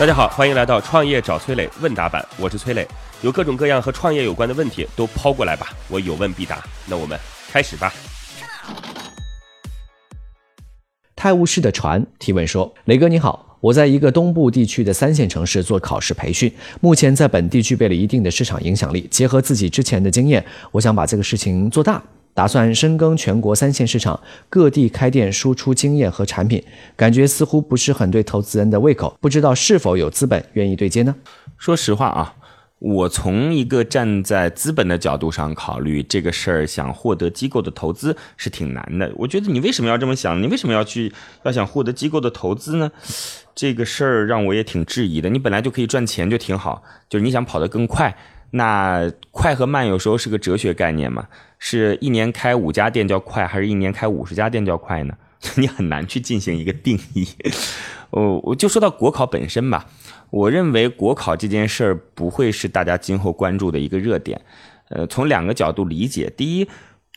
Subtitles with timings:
[0.00, 2.88] 大家好，欢迎来到创业找崔磊问答版，我是崔磊，
[3.20, 6.64] 有各种各样和创业有关的问题都抛过来吧，我有问必答。
[6.86, 7.92] 那我们开始吧。
[11.14, 19.06] 泰晤士的船提问说：“雷哥你好，我在一个东部地区的三线城市做考试培训，目前在本地具备了一定的市场影响力。
[19.10, 22.02] 结合自己之前的经验，我想把这个事情做大，
[22.34, 26.62] 打算深耕全国三线市场，各地开店输出经验和产品。
[26.96, 31.14] 感觉似乎不是很对投资人的胃口，不知道是否有资本愿意对接呢？”
[31.58, 32.36] 说实话啊。
[32.78, 39.12] 我从一个站在资本的角度上考虑这个事儿，想获得机构的投资是挺难的。
[39.16, 40.42] 我觉得你为什么要这么想？
[40.42, 41.12] 你为什么要去
[41.42, 42.90] 要想获得机构的投资呢？
[43.54, 45.28] 这个事儿让我也挺质疑的。
[45.28, 48.16] 你本来就可以赚钱就挺好，就是你想跑得更快，
[48.52, 51.28] 那快和慢有时候是个哲学概念嘛？
[51.58, 55.14] 是一年开五家店叫快，还是一年开五十家店叫快呢？
[55.56, 57.26] 你很难去进行一个定义。
[58.10, 59.86] 哦，我就说到国考本身吧。
[60.30, 64.40] 我认为国考这件事儿不会是大家今后关注的一个热点，
[64.88, 66.32] 呃，从两个角度理解。
[66.36, 66.68] 第一，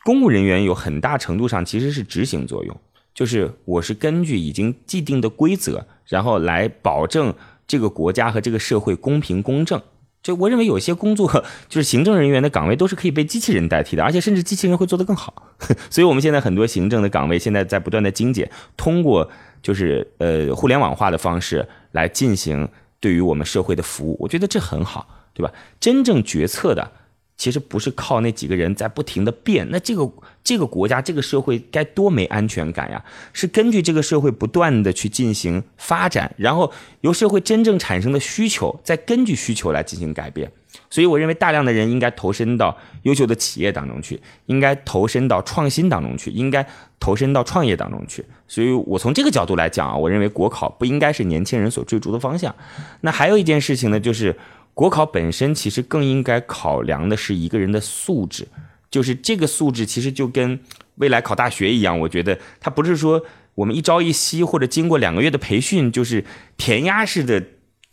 [0.03, 2.79] 公务人员有很大程度上其实是执行作用，
[3.13, 7.33] 就是我是根据已经既定的规则，然后来保证
[7.67, 9.81] 这个国家和这个社会公平公正。
[10.23, 11.29] 就我认为有些工作
[11.69, 15.51] 就是行政人员的岗位都是可以被机器人代替的，而且甚至机器人会做得更好。
[15.91, 19.29] 所以我们现在很多行政的岗位现在在不断的精简，通过
[19.61, 22.67] 就是呃互联网化的方式来进行。
[23.03, 25.51] 对于我们社会的服务，我觉得这很好，对吧？
[25.77, 26.89] 真正决策的，
[27.35, 30.09] 其实不是靠那几个人在不停的变，那这个
[30.43, 33.03] 这个国家这个社会该多没安全感呀！
[33.33, 40.51] 是根据这个社会不断的去进行发展，然后由社会真正产生的需求，再根据需求来进行改变。
[40.89, 46.65] 所以，我认为大量的人应该投身到优秀的企业当中去，应该投身到创新当中去，应该
[46.99, 48.23] 投身到创业当中去。
[48.47, 52.53] 所以我从这个角度来讲啊，我认为国考不应该是年轻人所追逐的方向。
[53.01, 54.35] 那还有一件事情呢，就是
[54.73, 58.47] 国考本身其实更应该考量的是一个人的素质，
[58.89, 60.59] 就是这个素质其实就跟
[60.95, 63.23] 未来考大学一样，我觉得它不是说
[63.55, 66.23] 我们一朝一夕或者经过两个月的培训，就是
[66.57, 67.43] 填鸭式的。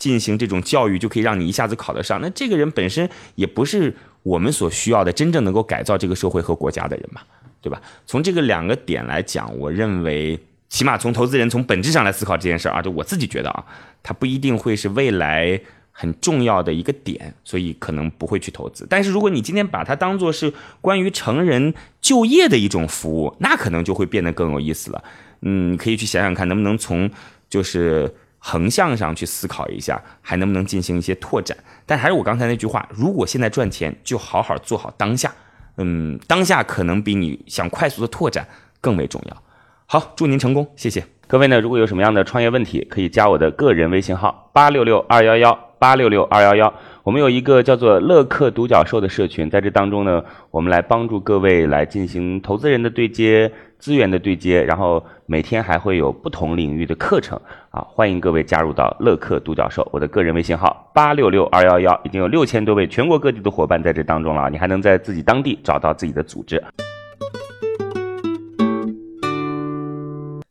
[0.00, 7.20] 进行这种教育就可以让你一下子考得上，那这个人本身也不是我们所需要的真正能够改造这个社会和国家的人嘛，
[7.60, 7.82] 对吧？
[8.06, 10.40] 从这个两个点来讲，我认为
[10.70, 13.62] 起码从投资人从本质上来思考这件事儿啊，就我自己觉得啊，
[14.02, 15.60] 它不一定会是未来
[16.00, 18.86] 很重要的一个点，所以可能不会去投资。
[18.88, 25.04] 但是如果你今天把它当做是关于成人就业的一种服务，那可能就会变得更有意思了。
[25.42, 27.10] 嗯，你可以去想想看，能不能从
[27.48, 28.14] 就是。
[28.42, 31.54] 横向上去思考一下，还能不能进行一些拓展？
[31.84, 35.30] 但还是我刚才那句话，如果现在赚钱，就好好做好当下。
[35.76, 38.48] 嗯，当下可能比你想快速的拓展
[38.80, 39.42] 更为重要。
[39.84, 41.60] 好，祝您成功，谢谢各位呢。
[41.60, 46.72] 如果有什么样的创业问题，可以加我的个人微信号八六六二幺幺八六六二幺幺。
[47.02, 53.50] 我们有一个叫做乐客独角兽的社群，在这当中呢，我们来帮助各位来进行投资人的对接。
[53.80, 57.40] 资源的对接，然后每天还会有不同领域的课程
[57.70, 66.62] 啊，欢迎各位加入到乐客独角兽，我的个人微信号八六六二幺幺，已经有六千多位全国各地的伙伴在这当中了，你还能在自己当地找到自己的组织。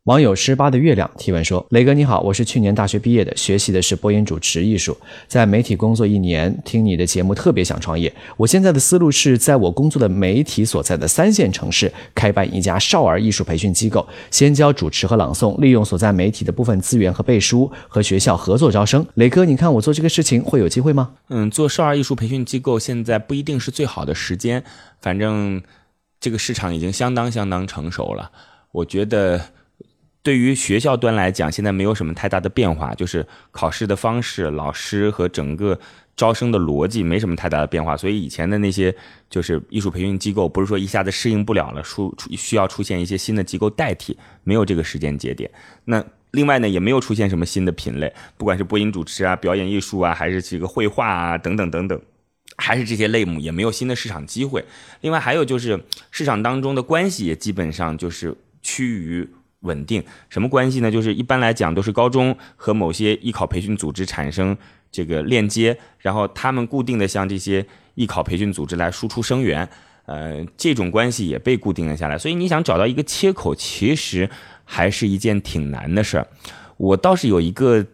[0.09, 4.97] 网友十八的月亮提问说：“雷哥你好，我是去年大学毕业的，学习的是播音主持艺术，
[5.27, 8.11] 在媒体工作一年，听你的节目特别想创业。
[8.35, 19.05] 我现在的思路是在我工作的媒体所在的三线城市开办一家少儿艺术培训机构，先教主持和朗诵，利用所在媒体的部分资源和背书，和学校合作招生。
[19.13, 21.11] 雷哥，你看我做这个事情会有机会吗？
[21.27, 24.63] 嗯，做少儿艺术培训机构现在不一定是最好的时间，
[25.03, 25.61] 反正
[26.19, 28.31] 这个市场已经相当相当成熟了，
[28.71, 29.39] 我觉得。”
[30.21, 35.79] 对于学校端来讲，现在没有什么太大的变化，就是考试的方式、老师和整个
[36.15, 37.95] 招生的逻辑没什么太大的变化。
[37.95, 38.93] 所以以前的那些
[39.29, 45.49] 就是艺术培训机构，不是说一下子适应不了了，出需要出现一些新的机构代替，没有这个时间节点。
[45.85, 51.99] 那另外呢，也没有出现什么新的品类，不管是播音主持啊、表演艺术啊，还是这个绘画啊等等等等，
[52.57, 54.65] 还是这些类目，也没有新的市场机会。
[54.99, 55.81] 另外还有就是
[56.11, 59.29] 市场当中的关系也基本上就是趋于。
[59.61, 60.91] 稳定什么关系呢？
[60.91, 64.57] 就是一般来讲都是高中和某些艺考培训组织产生
[64.91, 67.65] 这个链接，然后他们固定的向这些
[67.95, 69.67] 艺考培训组织来输出生源，
[70.05, 72.17] 呃，这种关系也被固定了下来。
[72.17, 74.29] 所以你想找到一个切口，其实
[74.63, 76.27] 还是一件挺难的事儿。
[76.77, 77.85] 我倒是有一个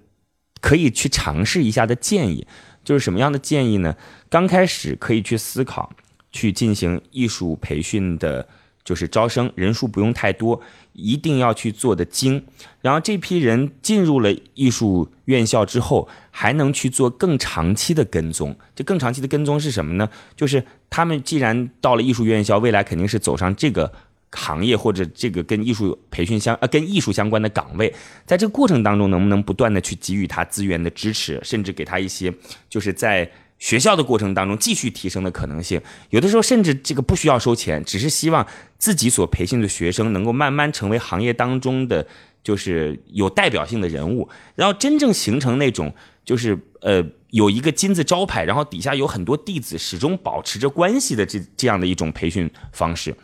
[0.62, 2.46] 可以去尝试一下的建议，
[2.84, 3.96] 就是什么样的建议呢？
[4.30, 5.92] 刚开始可以去思考
[6.32, 8.48] 去进行艺术培训的，
[8.86, 10.62] 就是招生人数不用太多。
[10.94, 12.42] 一定要去做的精。
[12.82, 18.56] 然后这批人进入了艺术院校之后，还能去做更长期的跟踪。
[18.74, 20.10] 这更长期的跟踪是什么呢？
[20.38, 23.92] 就是他们既然到了艺术院校，未来肯定是走上这个。
[24.32, 27.94] 行业或者这个跟艺术培训相呃跟艺术相关的岗位，
[28.26, 32.34] 在这个过程当中，能不能不断的去给予他资源的支持，甚至给他一些
[32.70, 35.82] 就是在学校的过程当中继续提升的可能性？
[36.10, 38.46] 有的时候甚至这个不需要收钱，只是希望
[38.78, 42.06] 自己所培训的学生能够慢慢成为行业当中的
[42.44, 45.94] 就是有代表性的人物，然后真正形成那种
[46.24, 53.16] 就是呃有一个金字招牌，然后底下有很多弟子始终保持着关系的这这样的一种培训方式。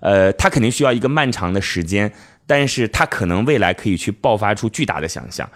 [0.00, 2.12] 呃，他肯定需要一个漫长的时间，
[2.46, 5.50] 但是他可能未来可以去爆发出巨大的想象。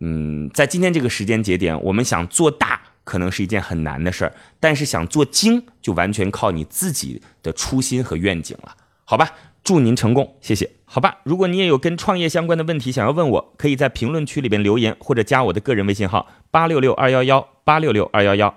[0.00, 8.74] 嗯，在今天这个时间节点，我们想做大可能是一件很难的事儿，但是想做精就完全靠你自己的初心和愿景了，
[9.04, 9.30] 好吧？
[9.62, 10.70] 祝您成功，谢谢。
[10.84, 18.54] 好吧，如果你也有跟创业相关的问题想要问我，可以在评论区里边留言，或者加我的个人微信号八六六二幺幺八六六二幺幺。